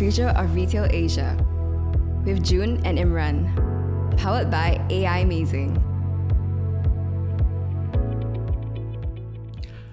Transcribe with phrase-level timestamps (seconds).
[0.00, 1.36] future of retail Asia
[2.24, 3.52] with Jun and Imran,
[4.16, 5.76] powered by Aimazing.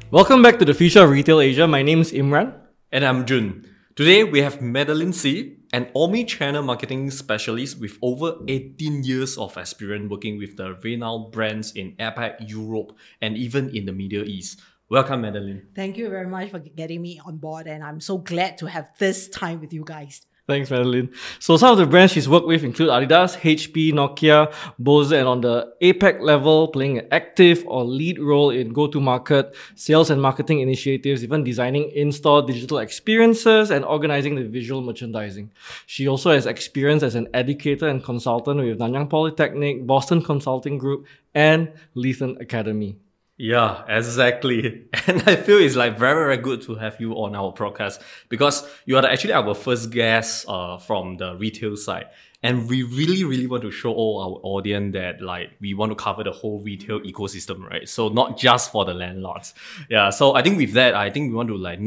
[0.09, 1.67] Welcome back to the future of retail Asia.
[1.67, 2.55] My name is Imran.
[2.89, 3.67] And I'm Jun.
[3.99, 10.09] Today we have Madalene See, an omni-channel marketing specialist with over 18 years of experience
[10.09, 14.61] working with the renowned brands in APAC, Europe, and even in the Middle East.
[14.89, 15.63] Welcome, Madalene.
[15.75, 18.89] Thank you very much for getting me on board, and I'm so glad to have
[18.97, 20.25] this time with you guys.
[20.47, 21.13] Thanks, Madalene.
[21.39, 25.41] So some of the brands she's worked with include Adidas, HP, Nokia, Bose, and on
[25.41, 31.21] the APAC level, playing an active or lead role in go-to-market, sales and marketing initiatives,
[31.21, 35.51] even designing in-store digital experiences and organizing the visual merchandising.
[35.85, 41.07] She also has experience as an educator and consultant with Nanyang Polytechnic, Boston Consulting Group,
[41.35, 42.95] and Lithan Academy.
[43.37, 44.85] Yeah, exactly.
[45.07, 48.67] And I feel it's like very, very good to have you on our podcast because
[48.85, 52.07] you are actually our first guest uh, from the retail side.
[52.43, 55.95] And we really, really want to show all our audience that like we want to
[55.95, 57.87] cover the whole retail ecosystem, right?
[57.87, 59.53] So not just for the landlords.
[59.89, 60.09] Yeah.
[60.09, 61.79] So I think with that, I think we want to like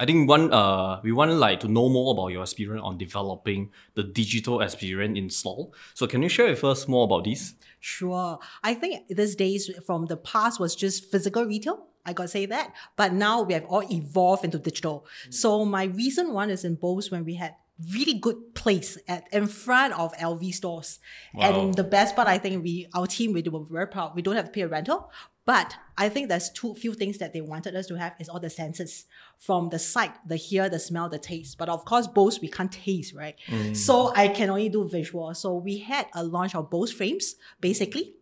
[0.00, 3.70] I think one uh we want like to know more about your experience on developing
[3.94, 5.70] the digital experience in store.
[5.92, 7.52] So can you share with us more about this?
[7.80, 8.38] Sure.
[8.64, 11.86] I think these days from the past was just physical retail.
[12.06, 12.72] I gotta say that.
[12.96, 15.06] But now we have all evolved into digital.
[15.28, 15.34] Mm.
[15.34, 17.56] So my recent one is in Bose when we had
[17.92, 20.98] really good place at in front of LV stores.
[21.34, 21.42] Wow.
[21.42, 24.14] And the best part, I think we our team we were very proud.
[24.14, 25.10] We don't have to pay a rental,
[25.44, 28.40] but I think there's two few things that they wanted us to have is all
[28.40, 29.06] the senses
[29.38, 31.58] from the sight, the hear, the smell, the taste.
[31.58, 33.36] But of course, Bose we can't taste, right?
[33.46, 33.76] Mm.
[33.76, 35.34] So I can only do visual.
[35.34, 38.14] So we had a launch of Bose frames, basically.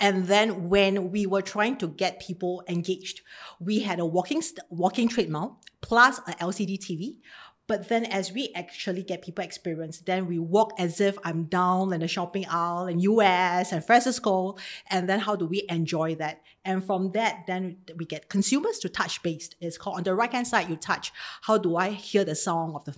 [0.00, 3.20] And then when we were trying to get people engaged,
[3.60, 7.18] we had a walking st- walking treadmill plus a LCD TV
[7.68, 11.92] but then as we actually get people experience, then we walk as if I'm down
[11.92, 14.56] in the shopping aisle in US and Francisco.
[14.90, 16.40] And then how do we enjoy that?
[16.68, 19.56] And from that, then we get consumers to touch based.
[19.58, 21.12] It's called on the right hand side, you touch.
[21.40, 22.94] How do I hear the sound of the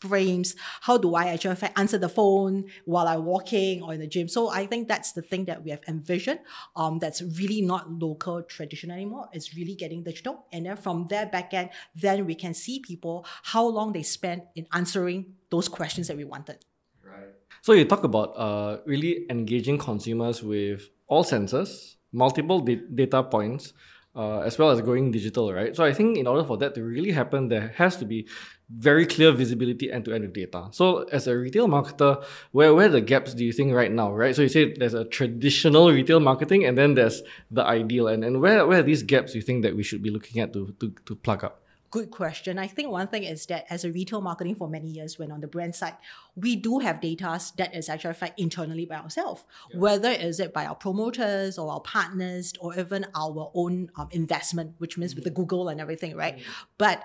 [0.00, 0.56] frames?
[0.80, 4.26] How do I actually answer the phone while I'm walking or in the gym?
[4.26, 6.40] So I think that's the thing that we have envisioned.
[6.74, 9.28] Um, that's really not local tradition anymore.
[9.32, 10.44] It's really getting digital.
[10.52, 14.42] And then from there back end, then we can see people how long they spend
[14.56, 16.58] in answering those questions that we wanted.
[17.04, 17.30] Right.
[17.60, 23.72] So you talk about uh, really engaging consumers with all senses, multiple da- data points,
[24.14, 25.74] uh, as well as going digital, right?
[25.74, 28.28] So I think in order for that to really happen, there has to be
[28.70, 30.68] very clear visibility end to end with data.
[30.72, 34.34] So as a retail marketer, where where the gaps do you think right now, right?
[34.34, 38.40] So you say there's a traditional retail marketing and then there's the ideal, and, and
[38.40, 40.94] where where are these gaps you think that we should be looking at to to,
[41.06, 41.61] to plug up?
[41.92, 42.58] Good question.
[42.58, 45.42] I think one thing is that as a retail marketing for many years, when on
[45.42, 45.94] the brand side,
[46.34, 49.78] we do have data that is actually fact internally by ourselves, yeah.
[49.78, 54.74] whether is it by our promoters or our partners or even our own um, investment,
[54.78, 55.18] which means mm-hmm.
[55.18, 56.38] with the Google and everything, right?
[56.38, 56.50] Mm-hmm.
[56.78, 57.04] But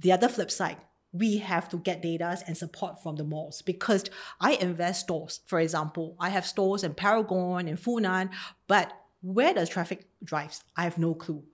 [0.00, 0.78] the other flip side,
[1.12, 4.04] we have to get data and support from the malls because
[4.40, 5.40] I invest stores.
[5.46, 8.30] For example, I have stores in Paragon and Funan,
[8.66, 10.64] but where does traffic drives?
[10.76, 11.44] I have no clue.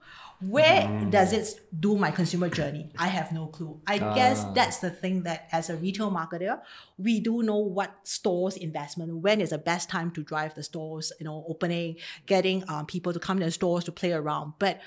[0.46, 1.10] Where mm.
[1.10, 2.90] does it do my consumer journey?
[2.98, 3.80] I have no clue.
[3.86, 4.14] I ah.
[4.14, 6.60] guess that's the thing that as a retail marketer,
[6.98, 11.12] we do know what stores investment, when is the best time to drive the stores,
[11.20, 14.54] you know, opening, getting um, people to come to the stores to play around.
[14.58, 14.80] But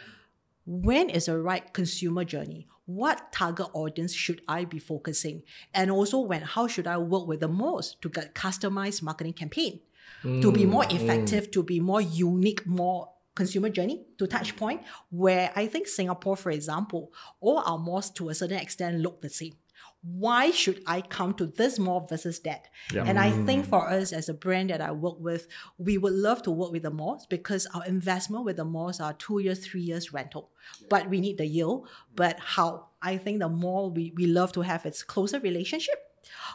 [0.66, 2.67] when is the right consumer journey?
[2.85, 5.43] What target audience should I be focusing?
[5.73, 9.79] And also when how should I work with the most to get customized marketing campaign?
[10.23, 11.51] Mm, to be more mm, effective, mm.
[11.53, 14.57] to be more unique, more consumer journey to touch mm.
[14.57, 19.22] point where I think Singapore, for example, all our malls to a certain extent look
[19.22, 19.53] the same.
[20.01, 22.68] Why should I come to this mall versus that?
[22.94, 23.06] Yeah.
[23.06, 23.69] And I think mm.
[23.69, 25.47] for us as a brand that I work with,
[25.78, 29.13] we would love to work with the malls because our investment with the malls are
[29.13, 30.52] two years, three years rental.
[30.90, 31.88] But we need the yield.
[32.16, 32.88] But how?
[33.02, 35.96] I think the mall we, we love to have its closer relationship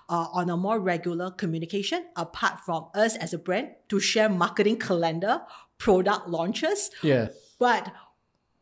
[0.08, 4.78] uh, on a more regular communication apart from us as a brand to share marketing
[4.78, 5.42] calendar
[5.78, 6.90] product launches.
[7.02, 7.28] Yeah.
[7.58, 7.92] But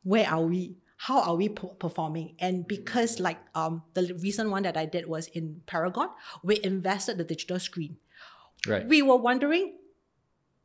[0.02, 0.76] where are we?
[0.96, 2.34] How are we performing?
[2.40, 6.08] And because like um the recent one that I did was in Paragon,
[6.42, 7.98] we invested the digital screen.
[8.66, 8.86] Right.
[8.86, 9.74] We were wondering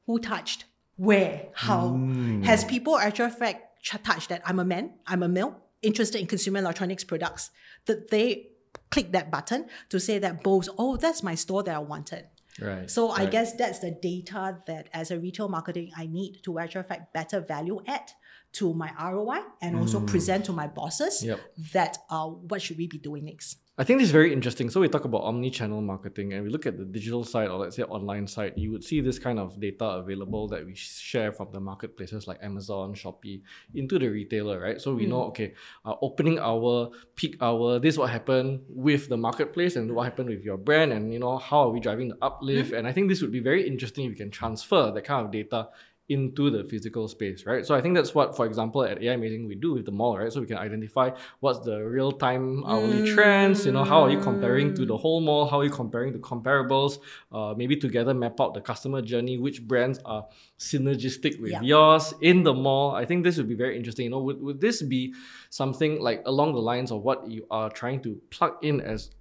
[0.05, 0.65] who touched,
[0.95, 1.89] where, how.
[1.89, 2.43] Mm.
[2.45, 6.59] Has people actually fact touched that I'm a man, I'm a male, interested in consumer
[6.59, 7.51] electronics products,
[7.85, 8.52] that they
[8.93, 12.25] click that button to say that Bose, oh, that's my store that I wanted.
[12.61, 12.89] Right.
[12.89, 16.81] So I guess that's the data that as a retail marketing I need to actually
[16.81, 18.11] affect better value add
[18.59, 19.79] to my ROI and mm.
[19.79, 21.39] also present to my bosses yep.
[21.73, 23.57] that uh, what should we be doing next.
[23.75, 24.69] I think this is very interesting.
[24.69, 27.75] So we talk about omni-channel marketing and we look at the digital side or let's
[27.75, 31.47] say online side, you would see this kind of data available that we share from
[31.51, 33.41] the marketplaces like Amazon, Shopee
[33.73, 34.79] into the retailer, right?
[34.79, 35.55] So we know, okay,
[35.85, 40.29] uh, opening hour, peak hour, this is what happened with the marketplace and what happened
[40.29, 42.73] with your brand and you know, how are we driving the uplift?
[42.73, 45.31] And I think this would be very interesting if you can transfer that kind of
[45.31, 45.69] data
[46.09, 47.65] into the physical space, right?
[47.65, 50.31] So I think that's what, for example, at Aimazing we do with the mall, right?
[50.31, 54.19] So we can identify what's the real time hourly trends, you know, how are you
[54.19, 56.99] comparing to the whole mall, how are you comparing to comparables,
[57.31, 60.27] uh, maybe together map out the customer journey, which brands are
[60.59, 61.61] synergistic with Yeah.
[61.61, 62.91] yours in the mall.
[62.95, 64.03] I think this would be very interesting.
[64.05, 65.13] You know, would, would this be
[65.49, 69.11] something like along the lines of what you are trying to plug in as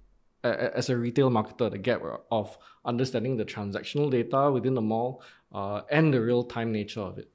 [0.43, 2.01] as a retail marketer, the gap
[2.31, 5.21] of understanding the transactional data within the mall
[5.53, 7.29] uh, and the real time nature of it.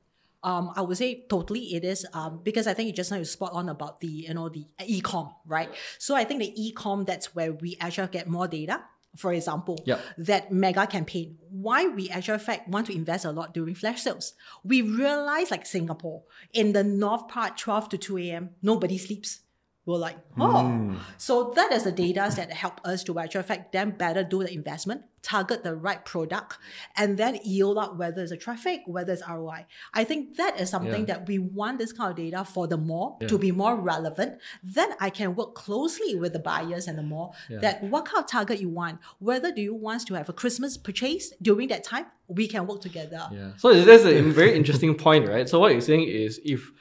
[0.44, 3.24] um, I would say totally it is um, because I think you just now you
[3.24, 5.70] spot on about the you know the e-com right.
[5.98, 8.82] So I think the e-com that's where we actually get more data.
[9.16, 10.00] For example, Yep.
[10.18, 11.38] that mega campaign.
[11.50, 14.34] Why we actually fact want to invest a lot during flash sales.
[14.62, 16.22] We realize like Singapore
[16.52, 18.50] in the north part, twelve to two a.m.
[18.62, 19.40] Nobody sleeps.
[19.88, 23.72] We're like, oh, so that is the data that help us to actually in fact
[23.72, 26.58] then better do the investment, target the right product,
[26.94, 29.64] and then yield out whether it's a traffic, whether it's ROI.
[29.94, 31.14] I think that is something Yeah.
[31.14, 34.32] that we want this kind of data for the mall to be more relevant.
[34.62, 38.30] Then I can work closely with the buyers and the mall that what kind of
[38.30, 38.98] target you want.
[39.20, 42.82] Whether do you want to have a Christmas purchase during that time, we can work
[42.82, 43.26] together.
[43.32, 43.52] Yeah.
[43.56, 45.48] So that's a very interesting point, right?
[45.48, 46.72] So what you're saying is if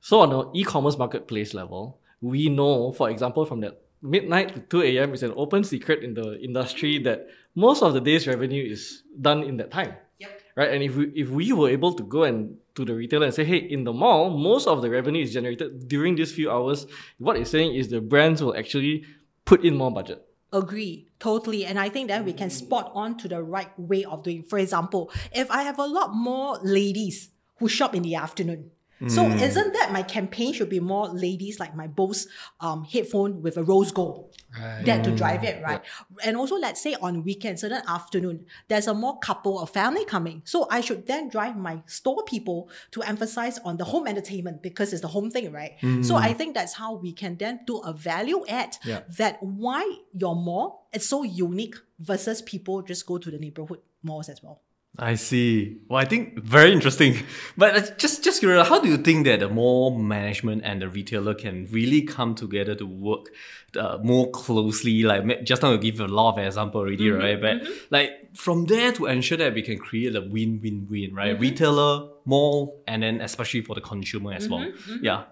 [0.00, 4.82] so on an e-commerce marketplace level, we know, for example, from that midnight to 2
[4.82, 5.12] a.m.
[5.12, 9.42] is an open secret in the industry that most of the day's revenue is done
[9.42, 9.94] in that time.
[10.18, 10.40] Yep.
[10.56, 10.70] Right.
[10.70, 13.44] And if we if we were able to go and to the retailer and say,
[13.44, 16.86] hey, in the mall, most of the revenue is generated during these few hours,
[17.18, 19.04] what it's saying is the brands will actually
[19.44, 20.24] put in more budget.
[20.52, 21.64] Agree, totally.
[21.64, 24.42] And I think that we can spot on to the right way of doing.
[24.42, 27.30] For example, if I have a lot more ladies
[27.62, 28.70] who shop in the afternoon.
[29.08, 29.38] So hmm.
[29.38, 32.28] isn't that my campaign should be more ladies like my Bose
[32.60, 34.36] um, headphone with a rose gold?
[34.84, 35.16] That to hmm.
[35.16, 35.80] drive it, right?
[36.24, 40.42] And also let's say on weekends, certain afternoon, there's a more couple or family coming.
[40.44, 44.92] So I should then drive my store people to emphasize on the home entertainment because
[44.92, 45.72] it's the home thing, right?
[45.80, 46.02] Hmm.
[46.02, 49.00] So I think that's how we can then do a value add Yeah.
[49.16, 54.28] that why your mall is so unique versus people just go to the neighborhood malls
[54.28, 54.60] as well.
[54.98, 55.78] I see.
[55.88, 57.16] Well, I think very interesting.
[57.56, 60.88] But uh, just just curious, how do you think that the mall management and the
[60.88, 63.30] retailer can really come together to work
[63.76, 65.02] uh, more closely?
[65.02, 67.40] Like just now you give a lot of example already, mm-hmm, right?
[67.40, 67.72] But mm-hmm.
[67.90, 71.32] like from there to ensure that we can create a win-win-win, right?
[71.32, 71.42] Mm-hmm.
[71.42, 74.70] Retailer, mall, and then especially for the consumer as well.
[75.00, 75.24] Yeah.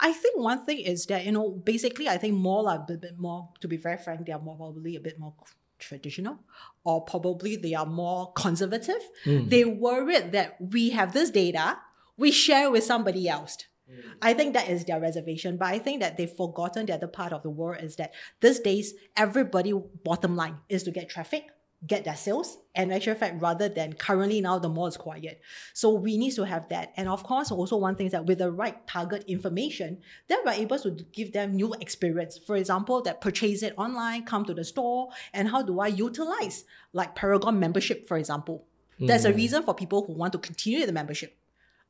[0.00, 3.00] I think one thing is that, you know, basically, I think mall are a bit,
[3.00, 5.32] bit more, to be very frank, they are more probably a bit more
[5.82, 6.38] traditional
[6.84, 9.02] or probably they are more conservative.
[9.24, 9.48] Hmm.
[9.48, 11.78] They worried that we have this data,
[12.16, 13.58] we share with somebody else.
[13.88, 14.10] Hmm.
[14.22, 17.32] I think that is their reservation, but I think that they've forgotten the other part
[17.32, 19.72] of the world is that these days everybody
[20.04, 21.46] bottom line is to get traffic,
[21.86, 25.40] get their sales, and actual fact rather than currently now the mall is quiet.
[25.74, 26.92] So we need to have that.
[26.96, 29.98] And of course, also one thing is that with the right target information,
[30.28, 32.38] then we're able to give them new experience.
[32.38, 36.64] For example, that purchase it online, come to the store, and how do I utilize
[36.92, 38.64] like Paragon membership, for example.
[38.98, 39.36] There's a mm.
[39.36, 41.36] reason for people who want to continue the membership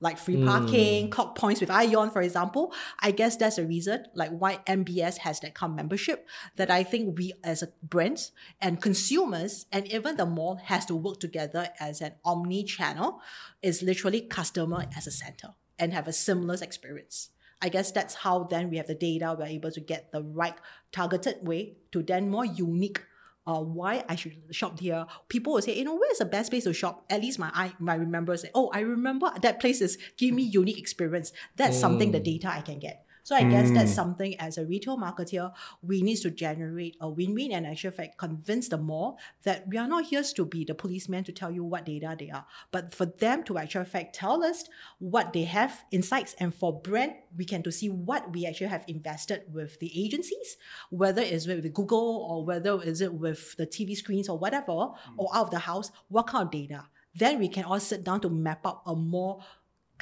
[0.03, 0.47] like free hmm.
[0.47, 2.75] parking, clock points with Ion, for example.
[2.99, 6.83] I guess that's a reason, like why MBS has that kind of membership that I
[6.83, 11.69] think we as a brands and consumers and even the mall has to work together
[11.81, 13.21] as an omni-channel
[13.63, 17.31] is literally customer as a center and have a seamless experience.
[17.63, 20.57] I guess that's how then we have the data, we're able to get the right
[20.91, 23.03] targeted way to then more unique
[23.47, 25.07] uh, why I should shop here.
[25.29, 27.05] People will say, you know, where's the best place to shop?
[27.11, 30.43] At least my I my remember say, oh, I remember that place is give me
[30.43, 31.33] unique experience.
[31.57, 33.05] That's something the data I can get.
[33.23, 33.95] So I guess that's mm.
[33.95, 38.69] something as a retail marketer, we need to generate a win-win and actually fact convince
[38.69, 41.87] the mall that we are not here to be the policeman to tell you what
[41.87, 44.65] data they are, but for them to actually fact tell us
[44.99, 48.85] what they have insights and for brand, we can to see what we actually have
[48.89, 50.57] invested with the agencies,
[50.91, 54.95] whether it's with Google or whether is it with the TV screens or whatever, or
[55.29, 55.35] mm.
[55.35, 56.87] out of the house, what kind of data.
[57.15, 59.41] Then we can all sit down to map out a more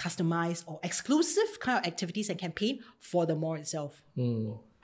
[0.00, 4.02] customized or exclusive kind of activities and campaign for the mall itself.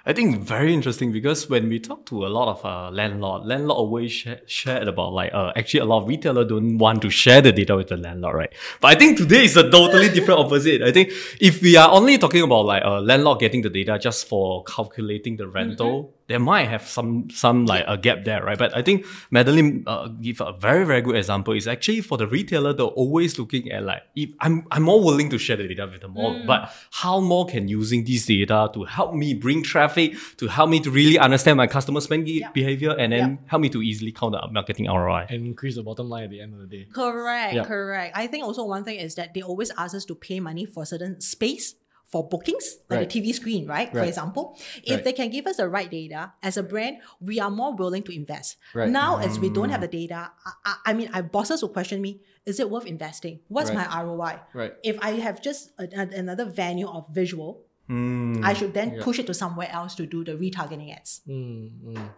[0.09, 3.77] I think very interesting because when we talk to a lot of uh, landlord, landlord
[3.77, 7.43] always share, shared about like uh, actually a lot of retailer don't want to share
[7.43, 8.53] the data with the landlord, right?
[8.81, 10.83] But I think today is a totally different opposite.
[10.83, 14.29] I think if we are only talking about like a landlord getting the data just
[14.29, 18.59] for calculating the rental there might have some some like a gap there, right?
[18.59, 21.55] But I think Madalene uh, give a very very good example.
[21.55, 25.31] Is actually for the retailer, they're always looking at like if I'm I'm more willing
[25.31, 26.47] to share the data with the mall, Mm.
[26.47, 30.81] but how more can using this data to help me bring traffic, to help me
[30.81, 32.51] to really understand my customer spending Yeah.
[32.53, 33.37] behavior, and then Yeah.
[33.51, 35.27] help me to easily count the marketing ROI.
[35.31, 36.87] and increase the bottom line at the end of the day.
[36.93, 37.65] Correct, Yeah.
[37.65, 38.17] correct.
[38.17, 40.85] I think also one thing is that they always ask us to pay money for
[40.85, 41.75] certain space
[42.07, 43.11] for bookings, like Right.
[43.11, 43.91] the TV screen, right?
[43.91, 45.05] For example, if Right.
[45.05, 48.13] they can give us the right data as a brand, we are more willing to
[48.15, 48.57] invest.
[48.75, 48.89] Right.
[48.89, 52.01] Now, as we don't have the data, I, I, I mean, our bosses will question
[52.01, 53.41] me: Is it worth investing?
[53.49, 53.91] What's Right.
[53.91, 54.39] my ROI?
[54.55, 54.73] Right.
[54.85, 58.41] If I have just a, a- another venue of visual, Hmm.
[58.45, 59.03] I should then Yeah.
[59.03, 61.23] push it to somewhere else to do the retargeting ads.
[61.29, 62.11] Mm, mm.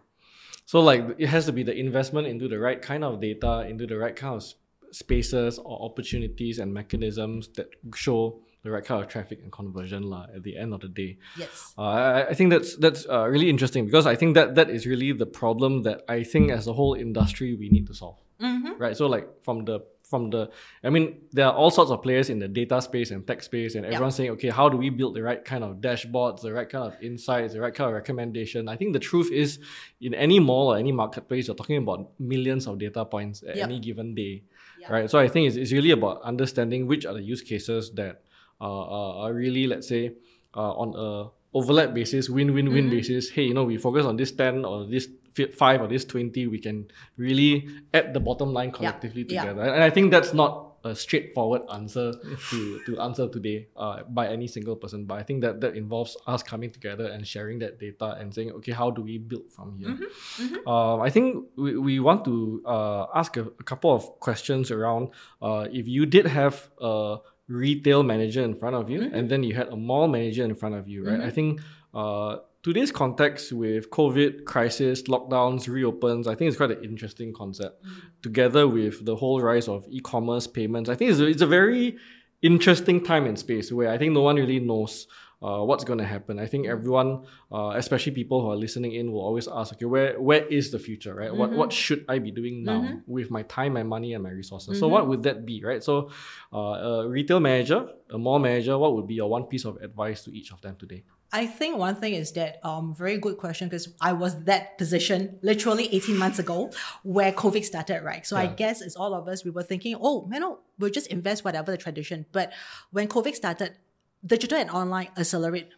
[0.67, 3.87] So like it has to be the investment into the right kind of data, into
[3.87, 4.45] the right kind of
[4.93, 10.27] spaces or opportunities and mechanisms that show the right kind of traffic and conversion lah,
[10.37, 11.17] at the end of the day.
[11.39, 11.75] Yes.
[11.77, 14.87] Uh, I, I think that's that's uh, really interesting because I think that that is
[14.87, 18.19] really the problem that I think as a whole industry we need to solve.
[18.41, 18.73] Mm-hmm.
[18.85, 18.97] Right.
[18.97, 20.49] So like from the from the
[20.83, 23.75] I mean there are all sorts of players in the data space and tech space
[23.77, 26.71] and everyone's saying okay how do we build the right kind of dashboards the right
[26.75, 29.59] kind of insights the right kind of recommendation I think the truth is
[30.01, 33.65] in any mall or any marketplace you're talking about millions of data points at Yep.
[33.69, 34.35] any given day
[34.81, 34.91] Yep.
[34.91, 38.23] right so I think it's, it's really about understanding which are the use cases that
[38.61, 38.65] uh,
[38.99, 40.13] are, are really let's say
[40.57, 42.75] uh, on a overlap basis win win Mm-hmm.
[42.75, 45.09] win basis hey you know we focus on this 10 or this
[45.57, 46.87] 5 or this 20 we can
[47.17, 49.43] really add the bottom line collectively Yeah.
[49.45, 52.13] together and I think that's not a straightforward answer
[52.51, 56.17] to, to answer today uh, by any single person but I think that that involves
[56.27, 59.77] us coming together and sharing that data and saying okay how do we build from
[59.79, 60.69] here Mm-hmm.
[60.69, 65.11] um, I think we, we want to uh, ask a, a couple of questions around
[65.43, 69.15] uh, if you did have a retail manager in front of you Mm-hmm.
[69.15, 71.21] and then you had a mall manager in front of you, right?
[71.21, 71.61] I think
[71.95, 77.83] uh, today's context with COVID crisis, lockdowns, reopens, I think it's quite an interesting concept.
[77.83, 77.99] Mm-hmm.
[78.23, 81.97] Together with the whole rise of e-commerce payments, I think it's a, it's a very
[82.43, 85.07] interesting time and space where I think no one really knows
[85.41, 86.39] uh, what's going to happen.
[86.39, 90.21] I think everyone, uh, especially people who are listening in, will always ask, okay, where
[90.21, 91.35] where is the future, right?
[91.35, 94.79] What what should I be doing now with my time, my money, and my resources?
[94.79, 95.83] So what would that be, right?
[95.83, 96.11] So,
[96.53, 100.25] uh, a retail manager, a mall manager, what would be your one piece of advice
[100.25, 101.05] to each of them today?
[101.31, 105.39] I think one thing is that um very good question because I was that position
[105.43, 106.71] literally 18 months ago
[107.03, 108.27] where COVID started, right?
[108.27, 111.09] So I guess it's all of us, we were thinking, oh, you know, we'll just
[111.09, 112.25] invest whatever the tradition.
[112.33, 112.53] But
[112.93, 113.77] when COVID started,
[114.25, 115.69] digital and online accelerate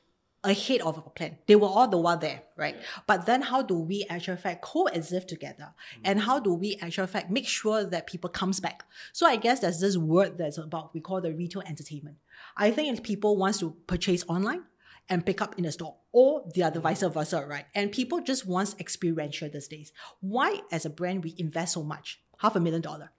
[0.43, 1.37] ahead of our plan.
[1.47, 2.77] They were all the one there, right?
[3.07, 5.75] But then how do we actually fact coexist together?
[5.97, 6.01] Mm.
[6.05, 8.85] And how do we actually fact make sure that people comes back?
[9.13, 12.17] So I guess there's this word that's about we call the retail entertainment.
[12.57, 14.65] I think if people wants to purchase online
[15.09, 16.85] and pick up in a store or the other mm.
[16.85, 17.67] vice versa, right?
[17.75, 19.93] And people just wants experiential these days.
[20.21, 22.21] Why as a brand we invest so much?
[22.39, 23.11] Half a million dollar.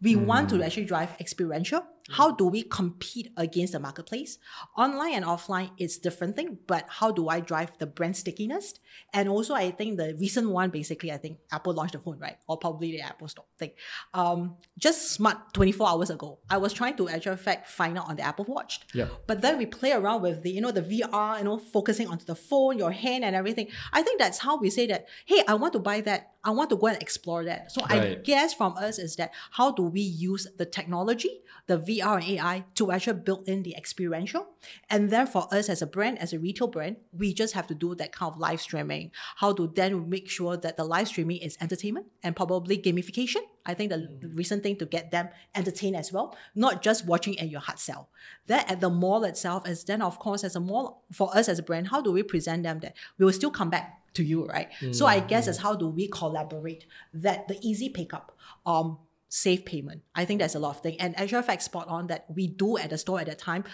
[0.00, 1.84] We want to actually drive experiential.
[2.10, 4.38] How do we compete against the marketplace?
[4.76, 8.74] Online and offline is different thing, but how do I drive the brand stickiness?
[9.12, 12.36] And also, I think the recent one, basically, I think Apple launched the phone, right?
[12.48, 13.72] Or probably the Apple Store thing.
[14.14, 18.16] Um, just smart 24 hours ago, I was trying to actually fact find out on
[18.16, 18.80] the Apple Watch.
[18.94, 19.08] Yeah.
[19.26, 22.24] But then we play around with the, you know, the VR, you know, focusing onto
[22.24, 23.68] the phone, your hand and everything.
[23.92, 26.32] I think that's how we say that, hey, I want to buy that.
[26.42, 27.70] I want to go and explore that.
[27.72, 32.16] So I guess from us is that how do we use the technology, the VR
[32.16, 34.46] and AI to actually build in the experiential?
[34.90, 37.74] And then for us as a brand, as a retail brand, we just have to
[37.74, 39.10] do that kind of live streaming.
[39.36, 43.42] How to then make sure that the live streaming is entertainment and probably gamification.
[43.66, 47.38] I think the, the recent thing to get them entertained as well, not just watching
[47.38, 48.08] at your hard sell.
[48.46, 51.58] Then at the mall itself is then of course as a mall for us as
[51.58, 54.46] a brand, how do we present them that we will still come back to you,
[54.46, 54.68] right?
[54.92, 55.62] So I mm, guess is mm.
[55.62, 58.98] how do we collaborate that the easy pickup, um,
[59.28, 60.02] safe payment.
[60.14, 60.96] I think there's a lot of things.
[61.00, 63.64] And actual fact spot on that we do at the store at that time,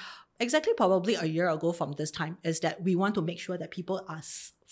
[0.40, 3.56] exactly probably a year ago from this time, is that we want to make sure
[3.58, 4.22] that people are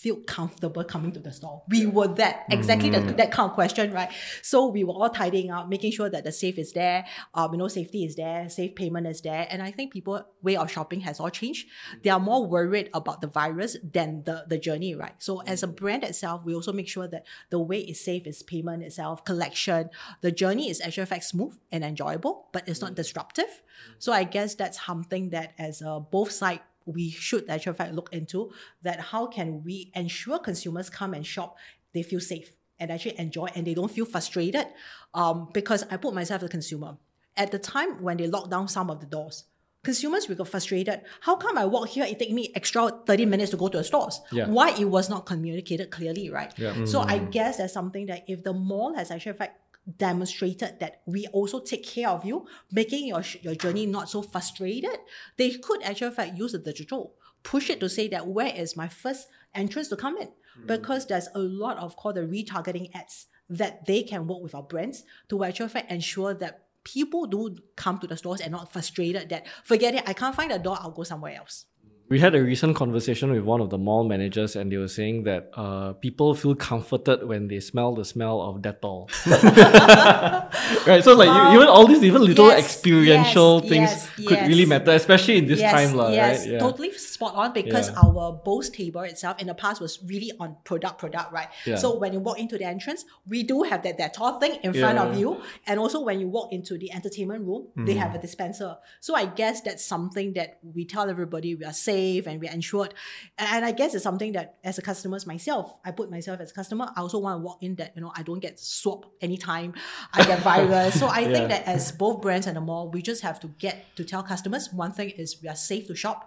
[0.03, 1.63] feel comfortable coming to the store.
[1.69, 3.15] We were that exactly that, mm.
[3.15, 4.11] that kind of question, right?
[4.41, 7.57] So we were all tidying up, making sure that the safe is there, um, you
[7.57, 9.47] know, safety is there, safe payment is there.
[9.49, 11.69] And I think people way of shopping has all changed.
[12.03, 15.15] They are more worried about the virus than the, the journey, right?
[15.19, 15.75] So as a mm.
[15.77, 19.89] brand itself, we also make sure that the way is safe is payment itself, collection.
[20.19, 22.95] The journey is actually in fact smooth and enjoyable, but it's not mm.
[22.95, 23.63] disruptive.
[23.99, 28.09] So I guess that's something that as a both side we should actually fact look
[28.11, 31.57] into that how can we ensure consumers come and shop,
[31.93, 34.65] they feel safe and actually enjoy and they don't feel frustrated.
[35.13, 36.97] Um, because I put myself as a consumer.
[37.35, 39.45] At the time when they locked down some of the doors,
[39.83, 41.01] consumers will get frustrated.
[41.21, 43.83] How come I walk here, it take me extra 30 minutes to go to the
[43.83, 44.21] stores?
[44.31, 44.47] Yeah.
[44.47, 46.53] Why it was not communicated clearly, right?
[46.57, 46.85] Yeah.
[46.85, 49.59] So I guess that's something that if the mall has actually fact
[49.97, 54.97] demonstrated that we also take care of you, making your, your journey not so frustrated,
[55.37, 57.13] they could actually in fact use the digital,
[57.43, 60.29] push it to say that where is my first entrance to come in?
[60.55, 60.67] Hmm.
[60.67, 64.63] Because there's a lot of called the retargeting ads that they can work with our
[64.63, 68.71] brands to actually in fact ensure that people do come to the stores and not
[68.71, 71.65] frustrated that forget it, I can't find a door, I'll go somewhere else.
[72.13, 75.23] We had a recent conversation with one of the mall managers, and they were saying
[75.23, 79.09] that uh, people feel comforted when they smell the smell of Dettol.
[80.85, 84.41] right, so like you, even all these even little Yes, experiential yes, things yes, could
[84.47, 86.49] really matter, especially in this time, lah, yes, right?
[86.53, 86.59] Yeah.
[86.59, 88.05] totally spot on because Yeah.
[88.05, 91.49] our Bose table itself in the past was really on product, product, right?
[91.65, 91.81] Yeah.
[91.81, 94.99] So when you walk into the entrance, we do have that Dettol thing in front
[94.99, 98.77] of you, and also when you walk into the entertainment room, they have a dispenser.
[99.01, 102.93] So I guess that's something that we tell everybody we are safe and we're insured,
[103.37, 106.53] and I guess it's something that as a customer myself, I put myself as a
[106.53, 109.69] customer, I also want to walk in that you know I don't get swapped anytime
[110.13, 110.99] I get virus.
[110.99, 111.33] so I Yeah.
[111.33, 114.23] think that as both brands and the mall, we just have to get to tell
[114.33, 116.19] customers one thing is we are safe to shop.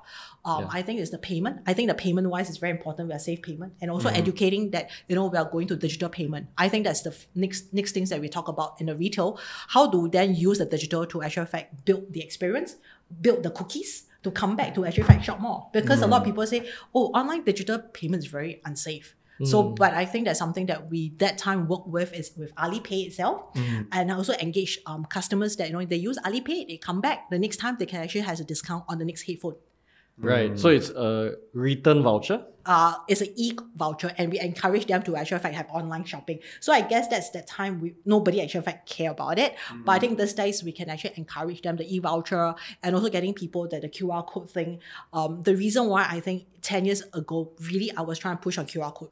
[0.44, 0.78] Um, Yeah.
[0.78, 1.56] I think it's the payment.
[1.70, 3.02] I think the payment wise is very important.
[3.10, 4.22] We are safe payment and also Mm-hmm.
[4.24, 6.44] educating that you know we are going to digital payment.
[6.64, 9.28] I think that's the f- next next things that we talk about in the retail.
[9.74, 12.70] How do we then use the digital to actually fact build the experience,
[13.26, 13.90] build the cookies
[14.26, 16.30] to come back to actually fact shop more because a lot of Mm.
[16.30, 16.60] people say,
[16.96, 19.08] oh, online digital payment is very unsafe.
[19.52, 19.76] So, Mm.
[19.82, 23.36] but I think that's something that we that time work with is with Alipay itself,
[23.54, 23.86] Mm.
[23.96, 27.38] and also engage um, customers that you know they use Alipay, they come back the
[27.44, 29.56] next time they can actually has a discount on the next headphone.
[30.18, 30.58] Right.
[30.58, 32.44] So it's a return voucher.
[32.64, 36.04] Uh, it's an e voucher, and we encourage them to actually in fact have online
[36.04, 36.40] shopping.
[36.60, 39.54] So I guess that's the time we nobody actually in fact care about it.
[39.84, 43.08] But I think these days we can actually encourage them the e voucher and also
[43.08, 44.80] getting people that the QR code thing.
[45.12, 48.58] Um, the reason why I think ten years ago really I was trying to push
[48.58, 49.10] on QR code.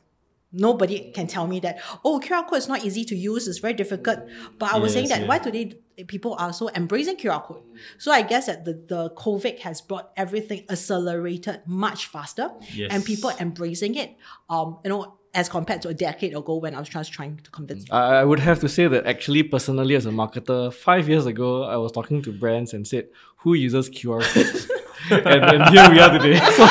[0.55, 3.75] Nobody can tell me that oh QR code is not easy to use, it's very
[3.75, 4.21] difficult.
[4.59, 5.27] But I was saying that yeah.
[5.29, 7.63] why today people are so embracing QR code.
[7.99, 12.89] So I guess that the, the COVID has brought everything accelerated much faster Yes.
[12.93, 14.17] and people embracing it.
[14.49, 17.51] Um, you know, as compared to a decade ago when I was just trying to
[17.51, 21.65] convince I would have to say that actually, personally, as a marketer, five years ago,
[21.65, 24.71] I was talking to brands and said, "Who uses QR codes?"
[25.11, 26.39] and, and here we are today.
[26.55, 26.67] So,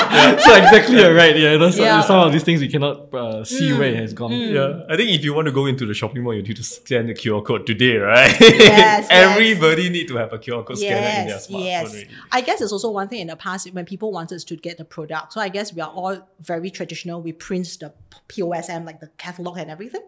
[0.45, 1.35] so exactly, you're right.
[1.37, 2.01] Yeah, you know, so, Yeah.
[2.01, 4.31] some of these things we cannot uh, see where it has gone.
[4.31, 6.63] Yeah, I think if you want to go into the shopping mall, you need to
[6.63, 8.35] scan the QR code today, right?
[8.41, 11.63] Yes, Everybody need to have a QR code scanner in their Yes, smartphone.
[11.65, 11.89] yes.
[11.91, 12.09] already.
[12.31, 14.85] I guess it's also one thing in the past when people wanted to get the
[14.85, 15.33] product.
[15.33, 17.21] So I guess we are all very traditional.
[17.21, 17.93] We print the
[18.29, 20.01] POSM, like the catalog and everything.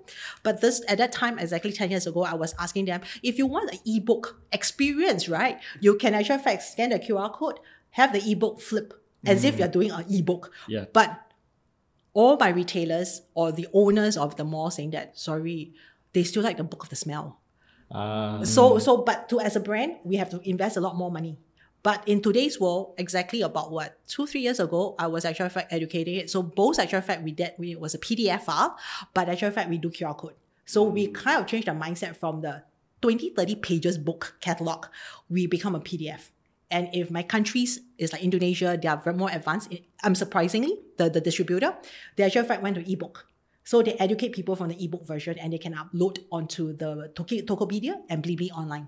[0.43, 3.45] But this at that time, exactly 10 years ago, I was asking them, if you
[3.45, 5.59] want an ebook experience, right?
[5.81, 7.59] You can actually in fact scan the QR code,
[7.95, 8.93] have the ebook flip
[9.25, 10.51] as if you're doing an ebook.
[10.67, 10.85] Yeah.
[10.91, 11.17] But
[12.13, 15.73] all my retailers or the owners of the mall saying that, sorry,
[16.11, 17.39] they still like the book of the smell.
[17.89, 21.09] Uh, So so but to as a brand, we have to invest a lot more
[21.09, 21.37] money.
[21.83, 25.71] But in today's world, exactly about what two three years ago, I was actually fact
[25.71, 26.29] educating it.
[26.29, 28.75] So both actually fact we did we it was a PDF file,
[29.13, 30.35] but actually fact we do QR code.
[30.65, 32.63] So we kind of changed the mindset from the
[33.01, 34.87] 20, 30 pages book catalog,
[35.29, 36.31] we become a PDF.
[36.71, 39.73] And if my countries is like Indonesia, they are very more advanced.
[40.03, 41.75] I'm surprisingly the, the distributor,
[42.15, 43.27] they actually went to ebook.
[43.63, 47.41] So they educate people from the ebook version and they can upload onto the Toki-
[47.41, 48.87] Tokopedia and Blibli online.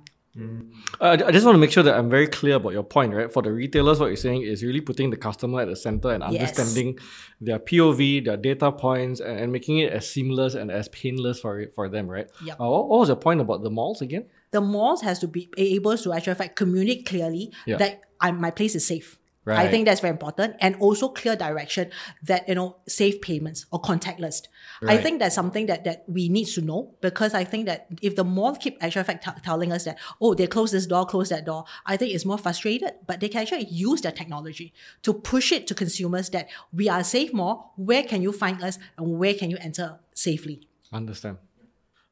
[1.02, 3.32] Uh, I just want to make sure that I'm very clear about your point, right?
[3.32, 6.24] For the retailers, what you're saying is really putting the customer at the center and
[6.30, 6.32] Yes.
[6.34, 7.00] understanding
[7.42, 11.60] their POV, their data points, and, and making it as seamless and as painless for
[11.60, 12.30] it, for them, right?
[12.46, 12.62] Yep.
[12.62, 14.26] Uh, what, what was your point about the malls again?
[14.52, 17.78] The malls has to be able to actually in fact communicate clearly Yeah.
[17.78, 19.20] that I, my place is safe.
[19.50, 21.90] I think that's very important, and also clear direction
[22.24, 24.42] that you know safe payments or contactless.
[24.86, 28.18] I think that's something that that we need to know because I think that if
[28.18, 31.30] the mall keep actually fact t- telling us that oh they close this door, close
[31.30, 32.92] that door, I think it's more frustrated.
[33.08, 37.02] But they can actually use their technology to push it to consumers that we are
[37.02, 37.72] safe more.
[37.78, 40.68] Where can you find us, and where can you enter safely?
[40.92, 41.38] Understand.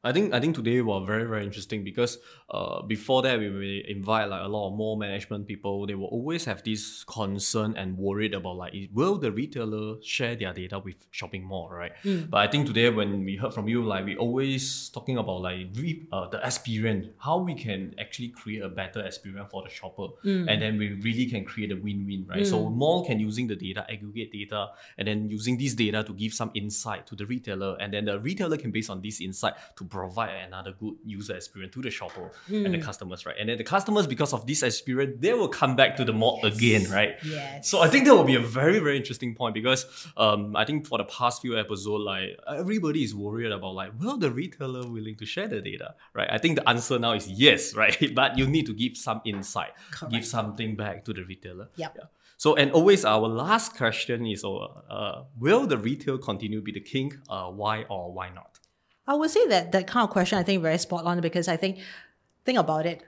[0.06, 3.80] I think I think today was very very interesting because uh, before that we will
[3.88, 5.84] invite like a lot of more management people.
[5.84, 10.52] They will always have this concern and worried about like will the retailer share their
[10.52, 11.90] data with shopping mall, right?
[12.30, 15.66] But I think today when we heard from you, like we always talking about like
[15.74, 20.06] re- uh, the experience, how we can actually create a better experience for the shopper,
[20.48, 22.46] and then we really can create a win-win, right?
[22.46, 26.32] So mall can using the data, aggregate data, and then using this data to give
[26.32, 29.84] some insight to the retailer, and then the retailer can based on this insight to
[29.96, 33.36] provide another good user experience to the shopper and the customers, right?
[33.38, 36.40] And then the customers, because of this experience, they will come back to the mall
[36.44, 37.14] again, right?
[37.24, 37.68] Yes.
[37.70, 40.86] So I think that will be a very, very interesting point because um, I think
[40.86, 45.16] for the past few episodes, like everybody is worried about like, will the retailer willing
[45.16, 46.28] to share the data, right?
[46.30, 48.14] I think the answer now is yes, right?
[48.14, 49.72] But you need to give some insight,
[50.10, 51.68] give something back to the retailer.
[51.76, 51.92] Yep.
[51.98, 52.04] Yeah.
[52.38, 56.72] So and always our last question is, uh, uh, will the retail continue to be
[56.72, 57.14] the king?
[57.30, 58.55] Uh, why or why not?
[59.06, 61.56] I would say that that kind of question I think very spot on because I
[61.56, 61.78] think
[62.44, 63.02] think about it.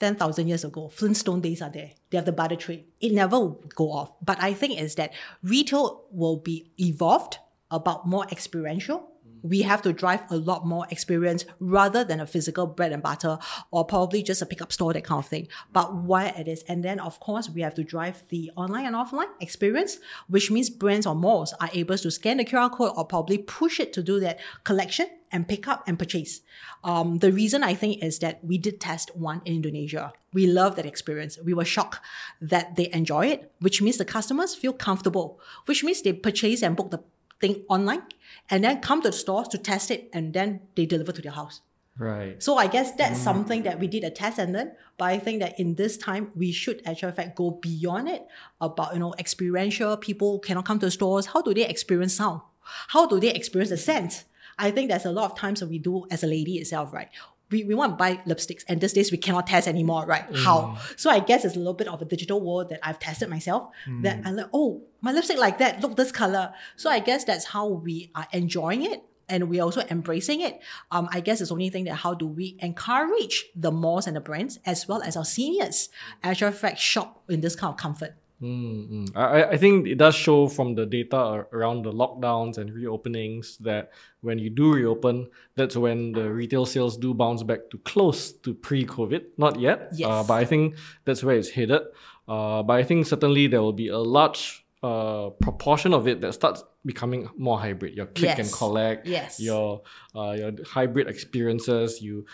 [0.00, 1.92] Ten thousand years ago, Flintstone days are there.
[2.10, 2.86] They have the barter trade.
[3.00, 4.12] It never will go off.
[4.20, 5.12] But I think is that
[5.44, 7.38] retail will be evolved
[7.70, 9.11] about more experiential.
[9.42, 13.38] We have to drive a lot more experience rather than a physical bread and butter
[13.70, 15.48] or probably just a pickup store, that kind of thing.
[15.72, 16.62] But why it is.
[16.68, 20.70] And then of course we have to drive the online and offline experience, which means
[20.70, 24.02] brands or malls are able to scan the QR code or probably push it to
[24.02, 26.42] do that collection and pick up and purchase.
[26.84, 30.12] Um, the reason I think is that we did test one in Indonesia.
[30.32, 31.38] We love that experience.
[31.42, 32.00] We were shocked
[32.40, 36.76] that they enjoy it, which means the customers feel comfortable, which means they purchase and
[36.76, 37.02] book the
[37.42, 38.02] thing online
[38.48, 41.32] and then come to the store to test it and then they deliver to their
[41.32, 41.60] house.
[41.98, 42.42] Right.
[42.42, 43.24] So I guess that's mm.
[43.24, 46.30] something that we did a test and then, but I think that in this time
[46.34, 48.26] we should actually fact go beyond it
[48.60, 49.98] about you know experiential.
[49.98, 51.26] People cannot come to stores.
[51.26, 52.40] How do they experience sound?
[52.88, 54.24] How do they experience the scent?
[54.58, 57.08] I think there's a lot of times that we do as a lady itself, right?
[57.52, 60.24] We, we want to buy lipsticks and these days we cannot test anymore, right?
[60.34, 60.78] How?
[60.96, 63.68] So I guess it's a little bit of a digital world that I've tested myself
[64.02, 66.52] that I'm like, oh, my lipstick like that, look this color.
[66.76, 70.60] So I guess that's how we are enjoying it and we're also embracing it.
[70.90, 74.16] Um, I guess it's the only thing that how do we encourage the malls and
[74.16, 75.88] the brands as well as our seniors
[76.22, 78.14] actually in fact shop in this kind of comfort.
[78.42, 82.70] Mm, I, I- I think it does show from the data around the lockdowns and
[82.70, 87.78] reopenings that when you do reopen, that's when the retail sales do bounce back to
[87.78, 89.22] close to pre-COVID.
[89.38, 90.08] Not yet, yes.
[90.08, 90.74] uh, but I think
[91.04, 91.82] that's where it's headed.
[92.28, 96.32] Uh, but I think certainly there will be a large uh, proportion of it that
[96.34, 97.94] starts becoming more hybrid.
[97.94, 99.38] Your click and collect, Yes.
[99.38, 99.82] your
[100.16, 102.02] uh, your hybrid experiences.
[102.02, 102.26] You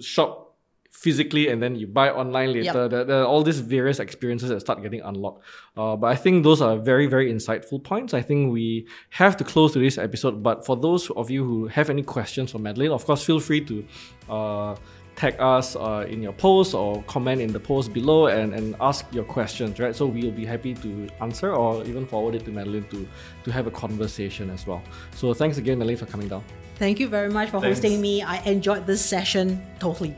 [0.00, 0.53] shop
[0.94, 2.88] physically and then you buy online later.
[2.88, 5.44] There, there are all these various experiences that start getting unlocked.
[5.76, 8.14] Uh, but I think those are very, very insightful points.
[8.14, 10.42] I think we have to close to this episode.
[10.42, 13.62] But for those of you who have any questions for Madalene, of course, feel free
[13.64, 13.84] to
[14.30, 14.76] uh,
[15.16, 19.04] tag us uh, in your post or comment in the post below and, and ask
[19.12, 19.94] your questions, right?
[19.94, 23.06] So we'll be happy to answer or even forward it to Madalene to,
[23.44, 24.82] to have a conversation as well.
[25.14, 26.44] So thanks again, Madalene, for coming down.
[26.76, 27.78] Thank you very much for Thanks.
[27.78, 28.22] hosting me.
[28.22, 30.16] I enjoyed this session totally.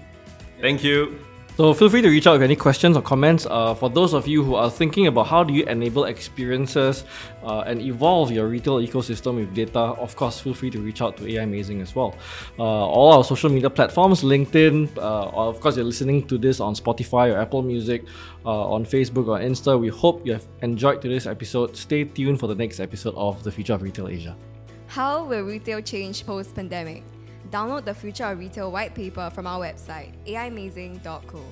[0.61, 1.19] Thank you.
[1.57, 3.47] So feel free to reach out with any questions or comments.
[3.49, 7.05] Uh, for those of you who are thinking about how do you enable experiences
[7.42, 11.16] uh, and evolve your retail ecosystem with data, of course, feel free to reach out
[11.16, 12.14] to Aimazing as well.
[12.59, 16.75] Uh, all our social media platforms, LinkedIn, uh, of course, you're listening to this on
[16.75, 18.05] Spotify or Apple Music,
[18.45, 19.81] uh, on Facebook or Insta.
[19.81, 21.75] We hope you have enjoyed today's episode.
[21.75, 24.37] Stay tuned for the next episode of The Future of Retail Asia.
[24.88, 27.03] How will retail change post pandemic?
[27.51, 31.43] Download the Future of Retail white paper from our website, aimazing.co.